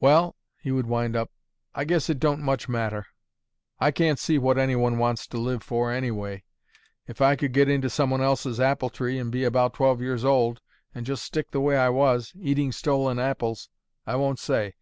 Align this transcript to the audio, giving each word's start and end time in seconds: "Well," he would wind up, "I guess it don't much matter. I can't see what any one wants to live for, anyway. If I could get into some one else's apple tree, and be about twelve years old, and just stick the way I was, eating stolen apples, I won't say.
"Well," 0.00 0.34
he 0.58 0.72
would 0.72 0.86
wind 0.88 1.14
up, 1.14 1.30
"I 1.76 1.84
guess 1.84 2.10
it 2.10 2.18
don't 2.18 2.40
much 2.42 2.68
matter. 2.68 3.06
I 3.78 3.92
can't 3.92 4.18
see 4.18 4.36
what 4.36 4.58
any 4.58 4.74
one 4.74 4.98
wants 4.98 5.28
to 5.28 5.38
live 5.38 5.62
for, 5.62 5.92
anyway. 5.92 6.42
If 7.06 7.20
I 7.20 7.36
could 7.36 7.52
get 7.52 7.68
into 7.68 7.88
some 7.88 8.10
one 8.10 8.20
else's 8.20 8.58
apple 8.58 8.90
tree, 8.90 9.16
and 9.16 9.30
be 9.30 9.44
about 9.44 9.74
twelve 9.74 10.00
years 10.00 10.24
old, 10.24 10.60
and 10.92 11.06
just 11.06 11.22
stick 11.24 11.52
the 11.52 11.60
way 11.60 11.76
I 11.76 11.88
was, 11.90 12.32
eating 12.36 12.72
stolen 12.72 13.20
apples, 13.20 13.68
I 14.08 14.16
won't 14.16 14.40
say. 14.40 14.74